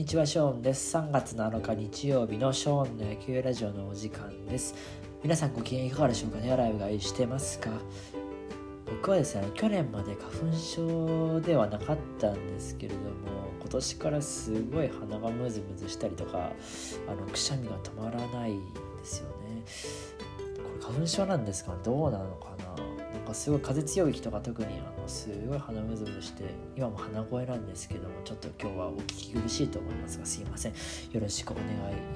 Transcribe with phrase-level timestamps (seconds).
[0.00, 0.96] にちはショーンです。
[0.96, 4.74] 3月7日日曜日のショーンの野球ラジオのお時間です。
[5.22, 6.56] 皆さんご機嫌いかがでしょうかね。
[6.56, 7.68] ライブが愛してますか？
[8.86, 13.10] 僕はですね去年まで花粉症ではなかったんですけれども
[13.60, 16.50] 今年からすごい鼻がムズムズしたりとか
[17.06, 19.62] あのくしゃみが止まらないんですよね。
[20.56, 21.76] これ花粉症なんですか？
[21.84, 22.74] どうなのかな？
[23.30, 26.44] なんかすごい風強い日とか特にあのすごい鼻むずむして
[26.76, 31.64] 今も鼻声なんですけどもちょっと今日はお聞き苦しいと思いますがすいませんよろしくお願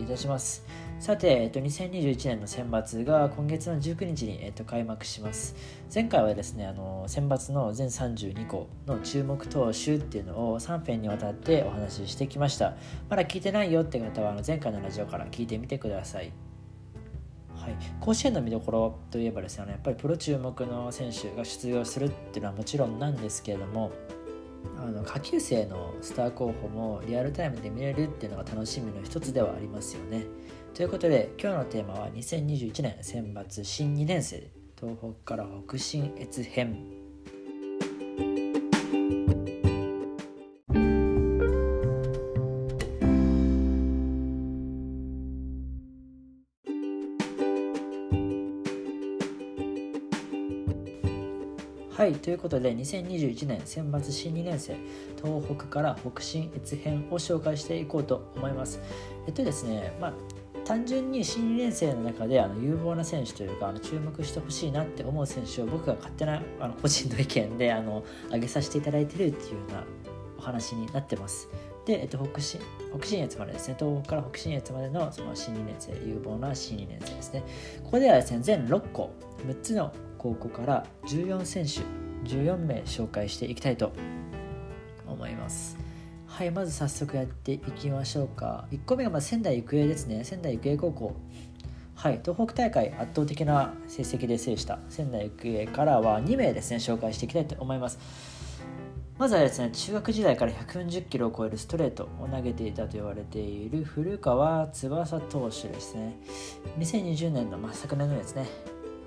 [0.00, 0.66] いいたします。
[0.98, 5.54] さて、えっと、2021年の選抜が今月の19日に、えっと、開幕します。
[5.94, 12.74] 前回はですねあの選抜の全32校の注目投手っていうのを3編にわたってお話ししてきました。
[13.08, 16.53] まだ聞いてないよって方はあの前回のラジオから聞いてみてください。
[17.64, 19.70] はい、甲子園の見どころといえばですね。
[19.70, 23.90] やっぱりプロ注目の選手が出場するっていうのはもちろんなんですけれども
[24.76, 30.26] あの下級生のスター候補もリアルタイムで見れるっていうのが楽しみの一つではありますよね。
[30.74, 37.03] ということで今日のテーマは2021年選抜新2年生東北から北進越編。
[52.24, 54.74] ということで2021年選抜新2年生
[55.22, 58.80] 東北から北進越編を紹介していこうと思います。
[59.26, 60.12] えっとですね、まあ
[60.64, 69.84] 単純に新2年生の中であの有望な選手というかあの注目してほしいなって思う選手を僕が勝手なあの個人の意見であの上げさせていただいてるっていうような
[70.38, 71.50] お話になってます。
[71.84, 72.58] で、えっと、北進
[72.96, 77.44] 北信越までですね東北から北信越までのその新2年生有望な新2年生ですね
[77.84, 79.12] ここではですね全6校
[79.46, 83.92] 6つの高校から14選手14名紹介していきたいと
[85.06, 85.76] 思います。
[86.26, 88.66] はいまず早速やっていきましょうか。
[88.72, 90.24] 1個目がま仙台育英ですね。
[90.24, 91.14] 仙台育英高校。
[91.94, 94.80] はい東北大会圧倒的な成績で制した。
[94.88, 97.98] 仙台育英からは2名ですね紹介していきたいと思います。
[99.16, 106.18] まずはですね中学時代から140キロを超えるストレートを投げていたと言われている古川翼投手ですね。
[106.80, 108.48] 2020年の、まあ、昨年のですね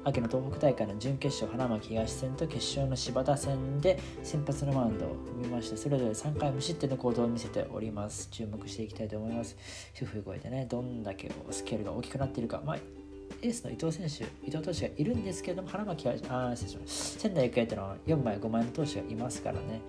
[0.08, 5.10] 秋の東北大会の準決勝花巻東戦と決勝の柴田戦で先発のマウンドを
[5.42, 8.30] 踏みましてそれぞれ3回無失点の行動を見せております。
[8.32, 9.58] 注目していきたいと思います。
[10.02, 12.78] 夫婦声でねどんだけスケールが大きくなっているか、まあ、
[13.42, 19.82] エースの伊藤選手伊藤投手がいるんですけれども花巻はあ失礼しま仙台育英というのは4枚5枚の投手がいますからね。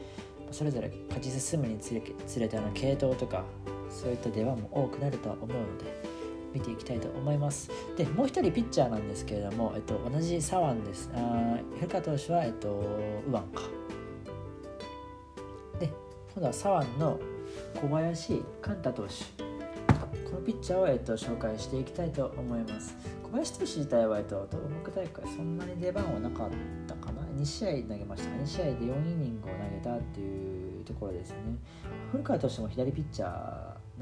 [0.50, 3.44] それぞれ勝ち進むにつれつれてあの系統とか
[3.88, 6.07] そういった出番も多くなるとは思うので
[6.52, 7.70] 見ていきたいと思います。
[7.96, 11.10] でもう一人ピッチャーなんですけれども、えっと、同じ左腕です。
[11.14, 12.82] あ古川投手は、えっと、
[13.26, 13.62] 右腕か。
[15.78, 15.86] で
[16.34, 17.20] 今度は左腕の
[17.80, 19.48] 小林寛太投手。
[20.28, 22.96] このピッチャーを、えっと、紹介していきたいと思います。
[23.22, 26.50] 小林投手自体は、えっと、東北大会そんなに出番はなかっ
[26.86, 31.36] たかな？2試合投げました2試合で4イニングを投げたっていうところですね。
[32.10, 33.28] 古川投手も左ピッチャー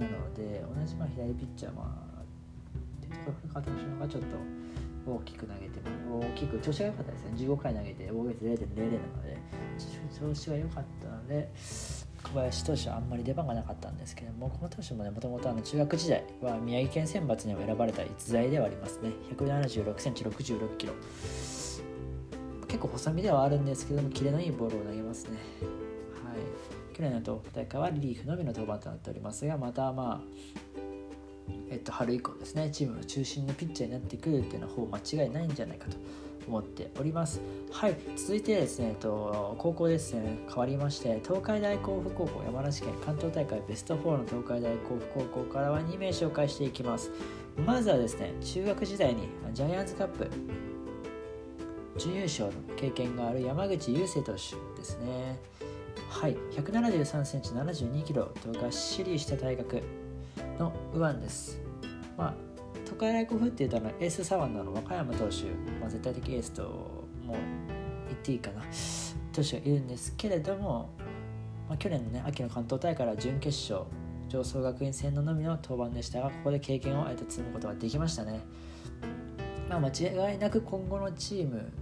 [0.00, 2.05] なので同じまあ左ピッチャーまあ
[4.08, 4.28] ちょっと
[5.12, 9.38] 大きく投げて大きく調子が良かったですね15回投げて防御率0.00なので
[10.18, 11.48] 調子が良かったので
[12.24, 13.08] 小林投手はあん。
[13.08, 13.96] まり出番がなかったん。
[13.96, 20.92] ですけどもこの投手もねもともと中学時代は宮城県選抜にも選ばれた逸材ではありますね1 7 6センチ6 6キロ
[22.66, 23.64] 結構細身ではあるん。
[23.64, 25.38] ですけどもキレのいいボールを投げますね
[26.24, 30.85] はい去年の東北大会はリリーフのみの登板となっておりますがまたまあ
[31.70, 35.96] えっと、春以降ですねチームの中心のピッチャーになってくるっていうのはほぼ間違いないんじゃないかと
[36.46, 37.40] 思っております。
[37.72, 47.10] はい続いてですね、えっと、高校ですね変わりまして東海大甲府高校山梨県関東大会ベスト4の東海大甲府高校からは2名紹介していきます。
[47.64, 50.30] まずはですね中学時代にジャイアンツカップ
[51.96, 55.38] 準優勝の経験がある山口雄星投手ですね。
[56.08, 59.82] はい173センチ72キロとがっしりした体格。
[60.58, 61.60] の右腕です。
[62.16, 62.34] まあ、
[62.84, 65.44] 都会大甲府っていうとあのエース左腕の和歌山投手、
[65.80, 66.62] まあ、絶対的エースと
[67.24, 67.36] もう
[68.08, 68.62] 言っていいかな
[69.32, 70.90] 投手がいるんですけれども、
[71.68, 73.88] まあ、去年のね秋の関東大会から準決勝
[74.28, 78.40] 上層学院戦ののみの登板でしたがここで経験をあえて積むことができましたね。
[79.68, 81.72] まあ、間違いなく今後のチーム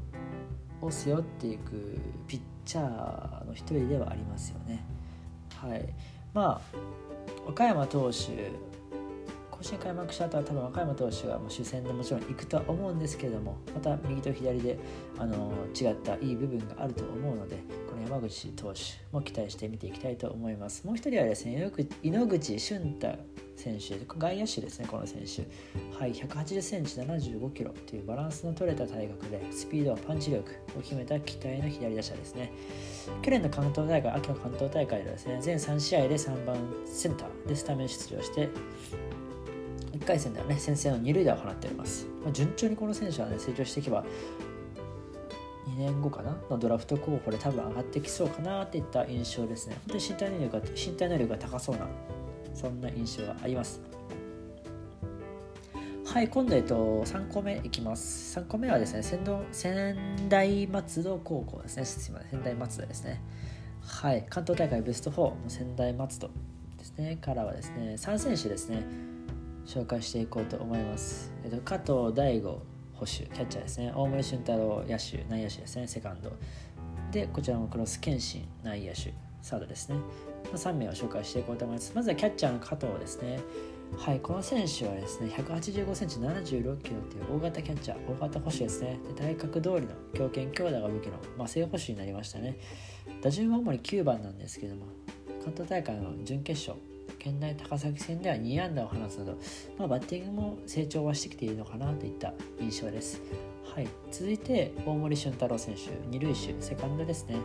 [0.80, 4.84] を背負っていくピッチャーの一人ではありますよね。
[5.54, 5.94] はい、
[6.32, 6.76] まあ
[7.46, 8.32] 岡山投手
[9.64, 14.78] 甲新開幕した後は多分若山投手がもう主戦でもちろん行くとは思うんですけれどもまた右と左で
[15.18, 17.56] あの違ったいい部分があると思うので
[17.88, 18.80] この山口投手
[19.10, 20.86] も期待して見ていきたいと思います。
[20.86, 21.70] もう一人はですね
[22.02, 23.16] 井ノ口俊太
[23.56, 25.46] 選手外野手ですねこの選手。
[25.98, 30.44] はい1 8 0センチ7 5キロというバランスの取れた体格でスピードパンチ力
[30.76, 32.52] を秘めた期待の左打者ですね。
[33.22, 38.50] 去年の関東大会秋の関東大会ではですね全3試合で3番センターでスタメン出場して
[40.04, 40.56] 1回戦ではね。
[40.58, 44.04] 先制の2塁打を放っております、まあ、順調にこの選手はね成長していけば
[45.68, 46.36] 2年後かな？
[46.50, 49.76] のドラフト候補で多分上がってきそうかなっていった印象ですね。
[49.88, 51.88] 本当に身体能力が身体能力が高そうな
[52.54, 53.80] そんな印象があります。
[56.06, 58.38] はい今度、えっと、3個目いきます。
[58.38, 59.18] 3個目はですね仙
[59.50, 61.84] 仙台松戸高校ですね。
[61.86, 63.22] すみません仙台松戸ですね。
[63.80, 66.28] はい関東大会ベスト4仙台松戸
[66.76, 67.16] ですね。
[67.16, 69.13] からはですね3選手ですね。
[69.66, 72.62] 紹介していこうと思います、えっと、加藤大吾
[72.92, 76.32] 保守キャッチャーですね大森俊太郎野手内野手ですねセカンド
[77.10, 79.12] でこちらもクロス謙信内野手
[79.42, 79.96] サードですね
[80.52, 81.92] ま3名を紹介していこうと思います。
[81.94, 83.40] まずはキャッチャーの加藤ですね。
[83.96, 88.98] はい、この選手はですね、185センチ76キロという大型キャッチャー、大型捕手ですね。
[89.08, 92.58] で体格通りの強肩強打が武器の、まあ、正捕手になりましたね。
[93.22, 94.86] 打順は主に9番なんですけども、
[95.44, 96.78] 関東大会の準決勝、
[97.24, 99.38] 県内高崎戦では2安打を放つなど、
[99.78, 103.22] まあ、バッティングも成長はしてきているのかなといった印象です。
[103.64, 107.36] はい、続いて大森俊太郎選手、二塁手、セカンドですね。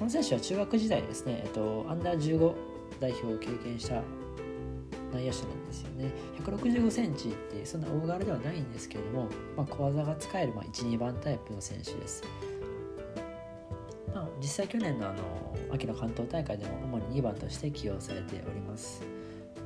[0.00, 2.54] この選手は中学時代ですね、えっと、アンダー15
[2.98, 4.02] 代表を経験した
[5.12, 6.10] 内野手なんですよね。
[6.44, 12.24] 165センチってそんな大柄ではないんですけれども、まあ、小技が使える、まあ、1、2番タイプの選手です。
[14.40, 15.18] 実際去年のあの
[15.72, 19.02] 秋の関東大会でも主に2番として起用されております。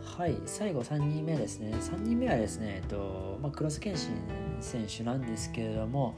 [0.02, 1.72] はい、最後3人目ですね。
[1.74, 4.14] 3人目はですね、えっとまあ、クロスケンシン
[4.60, 6.16] 選手なんですけれども、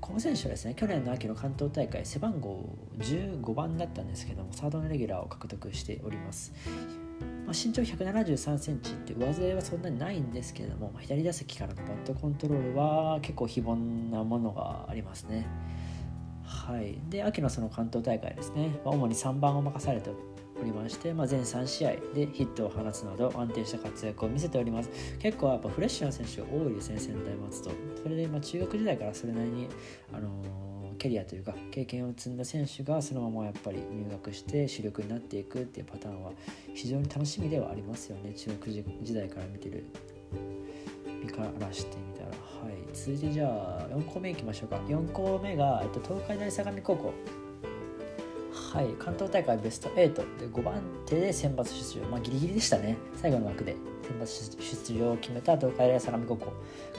[0.00, 6.52] この選手はですね去年の秋の関東大会背番号15番だったんですけどもサードのレギュラーを獲得しております、
[7.46, 15.46] まあ、身長1 7 3センチって上背はそんなにないんですけれども、左打席からのバットコントロールは結構非凡なものがありますね
[16.44, 20.10] はい、で秋のその関東大会ですね、まあ、主に3番を任されて
[20.60, 24.90] おりまして、まあ、全3試合でヒットを放つなど安定した活躍を見せております。
[25.18, 27.70] 結構やっぱフレッシュな選手が多いですね仙台松戸。
[28.02, 29.68] それでまあ中学時代からそれなりに、
[30.12, 36.32] あのー、キャリアというか経験を積んだ選手がそのままやっぱり入学して主力になっていくっていうパターンは
[36.74, 38.32] 非常に楽しみではありますよね。
[38.34, 39.86] 中学時代から見てる
[41.24, 42.53] 身からしてみたら。
[42.94, 44.76] 続いてじゃあ4個目いきましょうか。
[44.86, 47.12] 4個目が、えっと、東海大相模高校。
[48.52, 52.96] はい、関東大会ベスト8で5番手で選抜出場、まあ、ギリギリでしたね。
[53.20, 53.76] 最後の枠で。
[54.04, 56.52] 選抜出場を決めた東海大相模高校。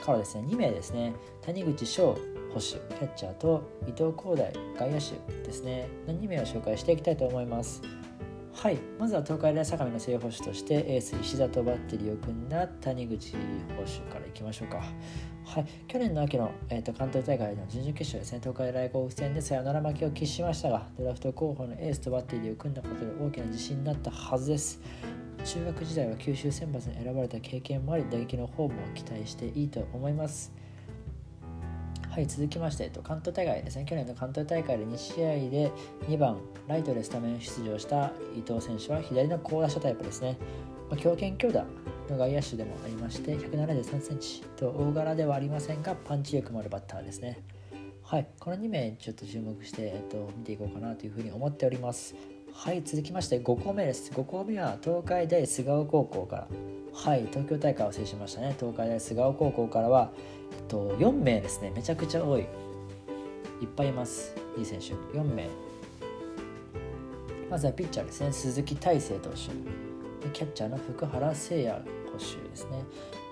[0.03, 1.13] からですね2名ですね。
[1.42, 2.18] 谷口翔
[2.53, 5.88] 捕手キャッチャーと伊藤光大外野手ですね。
[6.07, 7.81] 2名を紹介していきたいと思います。
[8.56, 13.38] はいまずは東海大相模の正捕手としてエース石田とバッテリーを組んだ谷口捕
[13.84, 14.81] 手からいきましょうか
[15.46, 24.81] はい、去年の秋の、えーと、関東大会の準々決勝ですね、東海大甲府戦でサヨナラ負けを喫しましたが、ドラフト候補のエースとバッテリーを組んだことで大きな自信になったはずです。
[25.44, 30.65] 中学時代は九州選抜に選ばれた経験もあり、打撃の方も期待していいと思います。
[32.16, 35.70] はい、続きまして、えっと、関東大会ですね、去年の関東大会で2試合で
[36.08, 40.38] 2番、ライトでスタメン出場した伊藤選手は左の高打者タイプですね。
[40.90, 41.66] まあ、強肩強打
[42.10, 47.42] の外野手でもありまして173センチと大柄ではありませんがパンチ力もあるバッターですね。
[48.02, 52.16] はいこの2名ちょっと注目して、えっと、見ていこうかなというふうに思っております。
[52.54, 54.14] はい続きまして5校目です。
[54.14, 56.48] 5校目は東海大菅生高校から。
[56.94, 58.56] はい東京大会を制しましたね。
[58.57, 60.12] 東海大菅生高校からは、
[60.68, 61.71] と、4名ですね。
[61.75, 62.42] めちゃくちゃ多い。
[62.42, 62.44] い
[63.66, 64.35] っぱいいます。
[64.57, 64.94] いい選手。
[65.18, 65.47] 4名。
[67.49, 68.31] まずはピッチャーですね。
[68.31, 69.47] 鈴木大成投手。
[70.25, 71.69] でキャッチャーの福原誠也
[72.11, 72.83] 捕手ですね。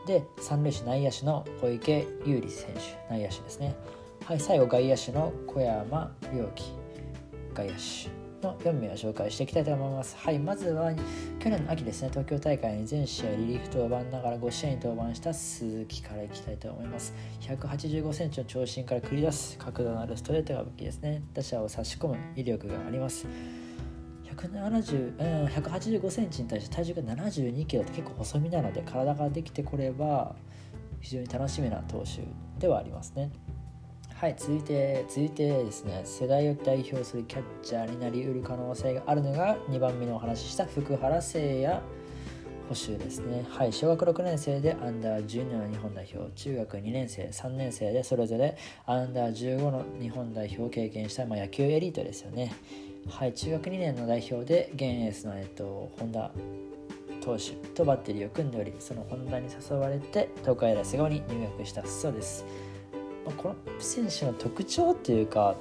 [0.05, 3.13] で三塁手内野手の小池優里選手。
[3.13, 3.75] 内野手ですね。
[4.25, 6.63] はい最後外野手の小山良樹。
[7.53, 8.23] 外野手。
[8.44, 10.16] の4名を紹介していきたいと思います。
[10.18, 10.94] はい、まずは
[11.40, 17.14] 去年の秋ですね、東京大会に全試合リリーフ登板ながら5試合に登板した鈴木からいきたいと思います。
[17.42, 21.24] 185センチの長身から繰り出す角度のあるストレートが武器ですね。
[21.34, 23.28] 打者を差し込む威力があります。
[24.36, 30.36] 170、うん、185センチに対して体重が72キロって結構細身なので体ができてこれば
[31.00, 32.24] 非常に楽しみな投手
[32.60, 33.32] ではありますね。
[34.24, 41.82] はい、続いて、続いてですね、世代を代表するキャッチャーになりうる可能性があるのが2番目のお話しした福原誠也
[42.70, 43.46] 補修ですね。
[43.50, 52.53] はい、小学6年生でアンダー12の日本代表、中学2年生、3年生でそれぞれアンダー15の日本代表を経験した、まあ、野球エリートですよね。
[53.10, 56.32] はい、中学2年の代表で現エースの、えっと、本田
[57.20, 62.46] 投手とバッテリーを組んでおり、その本田に誘われて東海大菅生に入学したそうです。
[63.25, 65.56] まあ、この選手の特徴っていうか、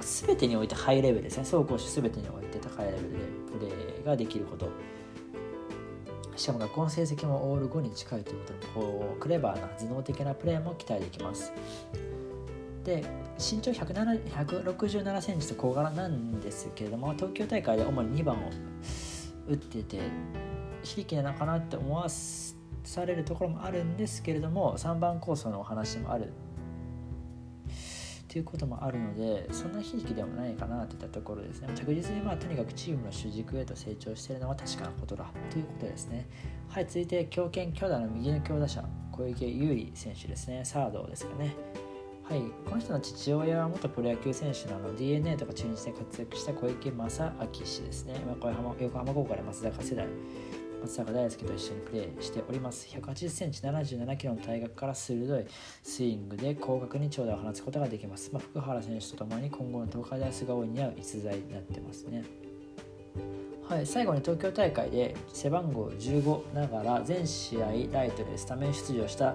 [0.00, 3.18] 全てにおいてハイレベルですね、走攻守全てにおいて高いレベルで
[3.58, 4.68] プレーができること。
[6.36, 11.52] しかも学校の成績もオール5に近いということでこうクレバーな頭脳的なプレーも期待できます
[12.84, 13.02] で
[13.38, 18.50] 身長167センチと小柄なんですけれども東京大会で主に2番を
[19.48, 20.00] 打ってて
[20.82, 26.32] 非力なのかなって思わされるところもあるんですけれども3番構想のお話もある
[28.36, 31.70] ということもあるのでそんな悲劇でもないかなといったところですね。
[31.74, 36.28] 着実にまあとにかくチームの主軸へと成長しているのは確かなことだということですね。
[36.68, 40.66] はい続いて強肩強打の右の強打者小池優里選手ですね。
[40.66, 41.56] サードですかね。
[42.24, 50.06] はい、この人の父親は元プロ野球選手なの DNA とか中日で活躍した小池正明氏ですね、横浜横浜高校から松坂世代。
[50.86, 52.86] 松坂大輔と一緒にプレーしております。
[52.88, 55.44] 180センチ77キロの体格から鋭い
[55.82, 62.24] スイングで広角に長打を放つことができます、まあ、福原選手とともに今後の東海大菅生に合う逸材になってますね。
[63.68, 69.34] はい、最後に東京大会で背番号15ながら全試合ライトでスタメン出場した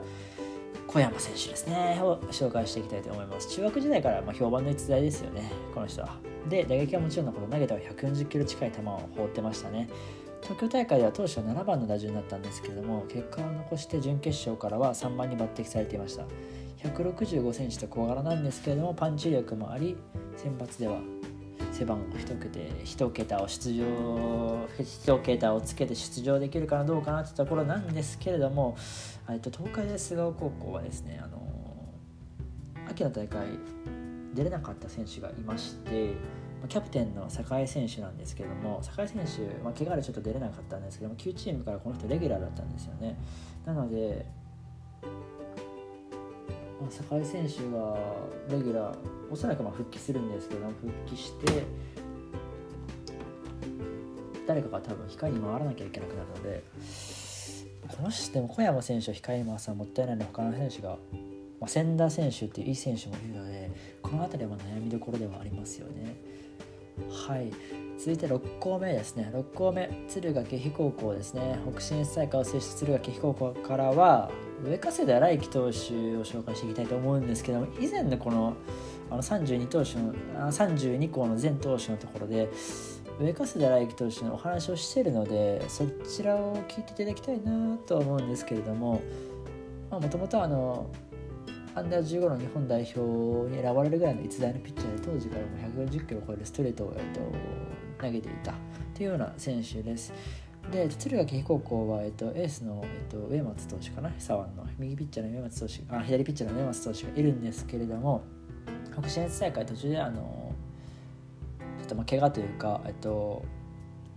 [0.87, 1.99] 小山選手ですね。
[2.01, 3.49] を紹介していきたいと思います。
[3.49, 6.17] 中学時代からま評判の逸材ですよねこの人は。
[6.49, 8.83] で打撃はもちろんのこと投げたは140キロ近い球を
[9.15, 9.89] 放ってましたね。
[10.41, 16.25] 東京大会では当初7番の打順だったんですけれども結果を残して準決勝からは3番に抜擢されていました。
[16.83, 19.95] 165センチと小柄なんですけれどもパンチ力もあり
[20.35, 20.99] 選抜では
[21.71, 23.85] 背番号1桁 ,1 桁を出場
[24.79, 28.75] 1桁をつけて出場できるかなどうかなってところなんですけれども
[29.41, 31.39] と東海大菅生高校はですねあの
[32.89, 33.47] 秋の大会
[34.33, 36.15] 出れなかった選手がいまして
[36.67, 43.17] キャプテンの栄選手なんですけども栄選手、まあ、怪我でちょっと出れなかったんですけども9チームからこの人レギュラーだったんですよね
[43.65, 44.25] なので、
[46.79, 47.97] まあ、栄選手が
[48.49, 48.97] レギュラー
[49.31, 51.63] おそらくまあ復帰するんですけど復帰して
[54.47, 56.63] 誰かが多分控えに回らなきゃいけなくなるので
[57.87, 60.97] この人でも小山選手を控えに回すのはもったいないので他の選手が、
[61.59, 66.40] まあ、千田選手っていういい選手もいるのでこの辺りは悩みどころではありますよね。
[67.31, 67.49] はい。
[67.97, 69.31] 続いて6校目ですね。
[69.33, 71.57] 6校目敦賀気比高校ですね。
[71.71, 74.29] 北進大会を制した敦賀気比高校からは
[74.65, 75.71] 上加世田来季投手を
[76.25, 78.55] 紹介していきたいと思うんですけども以前のこの
[79.09, 82.49] あの32投手のあ32校の全投手のところで
[83.19, 89.01] 上加世田来季投手のお話をしているのでそちらを聞いていただきたいなと思うんですけれども
[89.89, 90.87] もともとあの
[91.73, 92.99] アンダー15の日本代表
[93.49, 97.21] に選ばれるぐらいの逸材のピッチャーで当時からも140キロを超えるストレートを、えっと、
[98.05, 98.53] 投げていた
[98.93, 100.13] というような選手です。
[100.69, 104.11] で敦賀気比高校は、えっと、エースの、えっと、上松投手かな？
[104.19, 104.67] 左腕の。
[104.77, 108.21] 右ピッチャーの上松投手あ左ピッチャーの上松投手がいるんですけれども
[108.97, 110.53] 北信越大会途中であの
[111.79, 113.43] ちょっとまあ怪我というか、えっと、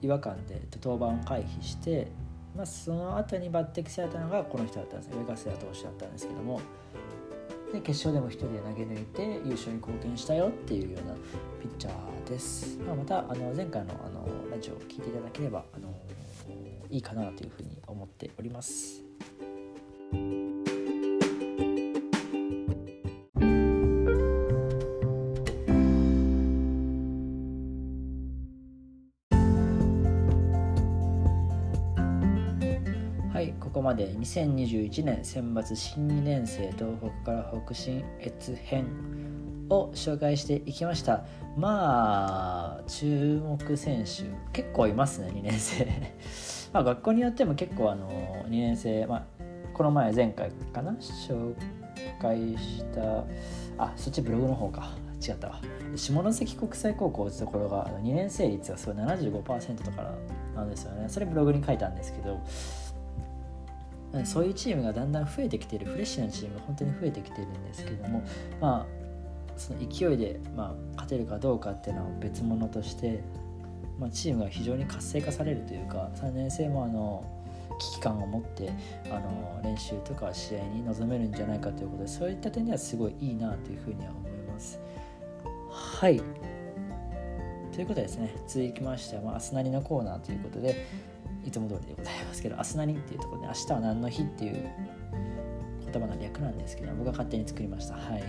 [0.03, 2.09] 違和感で、えっと、登板を回避して、
[2.57, 6.61] まあ、その後に抜擢されたのがこの人だったんです上加瀬投手だったんですけども。
[7.75, 11.15] で決勝でも1人で投げ抜いて優勝に貢献したよっていうような
[11.61, 15.93] ピッチャーです、まあ、またあの前回のあのラジオを聴いていただければあの
[16.89, 19.03] いいかなというふうに思っております。
[33.75, 38.87] こまで2021年選抜新2年生東北から北進越編
[39.69, 41.25] を紹介していきました。
[41.57, 45.87] まあ注目選手結構いますね2年生
[46.73, 49.25] まあ学校によっても結構あの2年生、まあ、
[49.73, 50.93] この前前回かな？
[50.93, 51.55] 紹
[52.21, 53.25] 介した
[53.79, 54.93] あそっちブログの方か。
[55.27, 55.61] 違ったわ。
[55.97, 60.13] 下関国際高校ってところが2年生率がすごい75%とか
[60.55, 61.09] なんですよね。
[61.09, 62.41] それブログに書いたんですけど
[64.25, 68.23] そういうチームがだんだん増えてきているフレッシュなチームが本当に増えてきてるんですけども
[68.61, 69.05] まあ
[69.57, 73.23] その勢いで、まあ、勝てるかどうかっていうのは別物として、
[73.99, 77.25] まあ、チームが非常に活性化されるというか3年生もあの
[77.79, 78.73] 危機感を持って
[79.11, 84.81] あの練習とか試合に臨めるんじゃないかということでそういった点ではすごいいいなというふうには思います。
[85.71, 86.21] はい。
[87.73, 88.33] ということですね。
[88.47, 90.87] 続きましては、まあ、アスナリのコーナーということで
[91.45, 94.71] いつも通りでございますけど「明日何?」っていうところで「明日は何の日?」っていう
[95.93, 98.23] 言葉の略なんですけど僕が勝手に作りましたはい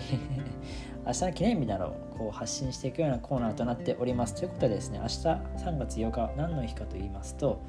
[1.05, 7.59] 明日の記念日などをこう発信していくようなコーナーとなっておりますということでですね明日3月8日何の日かと言いますと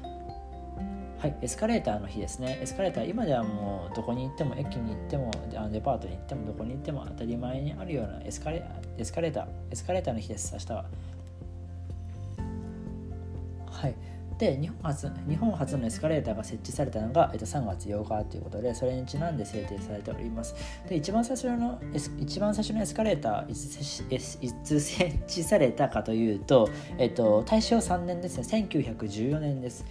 [1.19, 2.59] はい、エスカレーターの日ですね。
[2.61, 5.31] エスカレーター、今ではもうどこに行っても、駅に行っても、
[5.71, 8.63] デパートに行っても、どこに行っても当たり前にあるようなエスカレ
[8.99, 10.85] エスカレーター、エスカレーターの日です、明日は。
[13.71, 13.95] はい。
[14.37, 20.55] で日本初日本初のエスカレーターが設置されたのが、えっと、3月8日ということでそれにちなんで制定されております。
[20.87, 21.81] で一番最初の
[22.19, 28.43] 一番最初のエスカレーターいつ設置されたかというと、えっと、大正3年ですね。
[28.67, 29.85] 1914年です、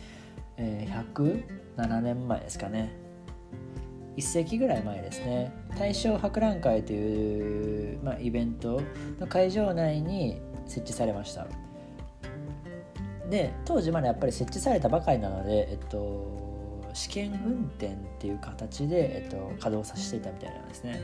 [0.57, 1.15] えー、
[1.76, 3.07] 107年前ですかね。
[4.17, 5.53] 1世紀ぐらい前ですね。
[5.79, 8.81] 大正博覧会という、まあ、イベント
[9.21, 11.47] の会場内に設置されました。
[13.30, 21.00] で当時まだやっぱり設置されたばかりなので、えっと、試験運転っていう形で、えっと、稼働させていたみたいなんですね。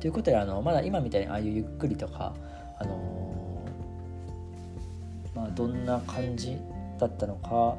[0.00, 2.34] ということであのまだ今みたいにああいうゆっくりとか、
[2.78, 3.64] あの
[5.34, 6.58] まあ、どんな感じ
[6.98, 7.76] だったのか、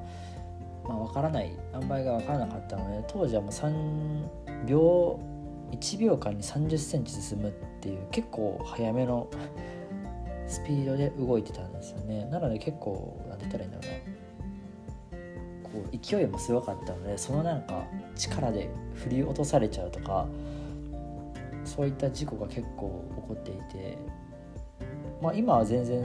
[0.87, 5.19] まあ、分からない塩梅が分からなかったので当時はもう3秒
[5.71, 7.51] 1秒間に3 0センチ進むっ
[7.81, 9.29] ていう結構早めの
[10.47, 12.25] スピードで動いてたんですよね。
[12.25, 15.17] なので結構何て言ったらいいんだろう
[15.63, 15.69] な。
[15.69, 17.85] こう勢いもすごかったのでそのなんか
[18.15, 20.27] 力で振り落とされちゃうとか
[21.65, 23.97] そういった事故が結構起こっていて。
[25.21, 26.01] まあ今は全然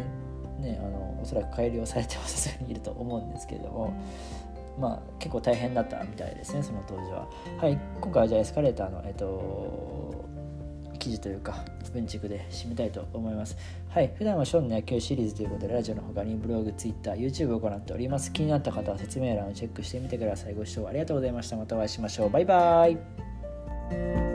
[0.60, 3.92] ねあのおそらく改良されてはさす がにいると思うんですけれども。
[4.78, 7.28] まあ結構大変だったみたいですねその当時は。
[7.58, 10.24] はい今回はじゃあエスカレーターのえっと
[11.00, 13.56] 記事というか文畜で締めたいと思います。
[13.88, 18.32] はい、普段はショーンの野球シリーズということで、ラジオの他にブログ、ツイッター、YouTube を行っております。
[18.32, 20.54] 気になった方は説明欄をチェックしてみてください。
[20.54, 21.56] ご視聴ありがとうございました。
[21.56, 22.30] またお会いしましょう。
[22.30, 24.29] バイバイ。